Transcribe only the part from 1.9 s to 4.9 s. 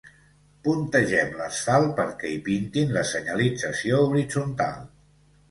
perquè hi pintin la senyalització horitzontal.